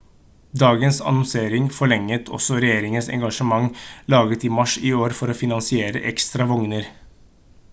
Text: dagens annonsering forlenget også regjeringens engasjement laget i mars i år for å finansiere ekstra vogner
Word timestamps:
dagens 0.61 0.99
annonsering 1.09 1.67
forlenget 1.79 2.31
også 2.37 2.57
regjeringens 2.65 3.09
engasjement 3.17 3.83
laget 4.15 4.47
i 4.49 4.51
mars 4.61 4.75
i 4.91 4.95
år 5.01 5.15
for 5.19 5.35
å 5.35 5.37
finansiere 5.43 6.03
ekstra 6.15 6.49
vogner 6.55 6.89